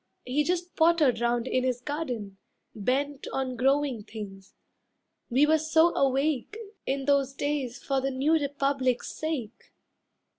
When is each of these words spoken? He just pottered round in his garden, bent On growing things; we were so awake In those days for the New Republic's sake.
He 0.25 0.43
just 0.43 0.75
pottered 0.75 1.21
round 1.21 1.47
in 1.47 1.63
his 1.63 1.79
garden, 1.79 2.39
bent 2.73 3.27
On 3.33 3.55
growing 3.55 4.01
things; 4.03 4.55
we 5.29 5.45
were 5.45 5.59
so 5.59 5.93
awake 5.93 6.57
In 6.87 7.05
those 7.05 7.33
days 7.33 7.77
for 7.83 8.01
the 8.01 8.09
New 8.09 8.33
Republic's 8.33 9.13
sake. 9.15 9.71